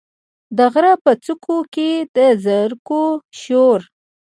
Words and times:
د 0.57 0.59
غره 0.73 0.93
په 1.03 1.11
څوکو 1.23 1.57
کې، 1.73 1.89
د 2.15 2.17
زرکو 2.45 3.03
شور، 3.41 3.79